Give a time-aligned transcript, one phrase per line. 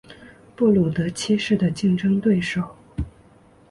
[0.55, 2.75] 布鲁德七世的竞争对手。